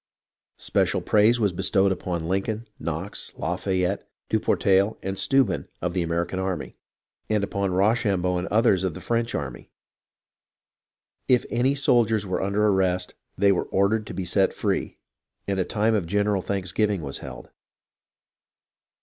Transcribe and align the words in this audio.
Special 0.57 0.99
praise 0.99 1.39
was 1.39 1.53
bestowed 1.53 1.91
upon 1.91 2.27
Lincoln, 2.27 2.67
Knox, 2.79 3.31
Lafayette, 3.37 4.09
du 4.29 4.39
Portail, 4.39 4.97
and 5.03 5.15
Steuben 5.15 5.67
of 5.79 5.93
the 5.93 6.01
American 6.01 6.39
army, 6.39 6.75
and 7.29 7.43
upon 7.43 7.69
Rochambeau 7.71 8.39
and 8.39 8.47
others 8.47 8.83
of 8.83 8.95
the 8.95 8.99
French 8.99 9.35
army. 9.35 9.69
If 11.27 11.45
any 11.51 11.75
soldiers 11.75 12.25
were 12.25 12.41
under 12.41 12.65
arrest, 12.67 13.13
they 13.37 13.51
were 13.51 13.65
ordered 13.65 14.07
to 14.07 14.15
be 14.15 14.25
set 14.25 14.55
free, 14.55 14.97
and 15.47 15.59
a 15.59 15.63
time 15.63 15.93
of 15.93 16.07
general 16.07 16.41
thanksgiving 16.41 17.03
was 17.03 17.19
held. 17.19 17.51